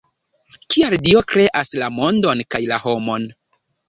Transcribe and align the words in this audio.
Kial 0.75 0.95
Dio 1.07 1.19
kreas 1.33 1.73
la 1.81 1.89
mondon 1.97 2.41
kaj 2.55 2.63
la 2.73 2.81
homon? 2.87 3.29